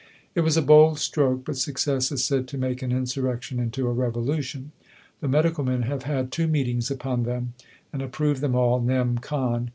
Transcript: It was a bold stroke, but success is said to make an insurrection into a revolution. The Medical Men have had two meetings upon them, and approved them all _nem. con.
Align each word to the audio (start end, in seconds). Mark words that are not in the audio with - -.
It 0.33 0.41
was 0.41 0.57
a 0.57 0.63
bold 0.63 0.97
stroke, 0.97 1.45
but 1.45 1.57
success 1.57 2.11
is 2.11 2.25
said 2.25 2.47
to 2.47 2.57
make 2.57 2.81
an 2.81 2.91
insurrection 2.91 3.59
into 3.59 3.87
a 3.87 3.93
revolution. 3.93 4.71
The 5.19 5.27
Medical 5.27 5.63
Men 5.63 5.83
have 5.83 6.05
had 6.05 6.31
two 6.31 6.47
meetings 6.47 6.89
upon 6.89 7.21
them, 7.21 7.53
and 7.93 8.01
approved 8.01 8.41
them 8.41 8.55
all 8.55 8.81
_nem. 8.81 9.21
con. 9.21 9.69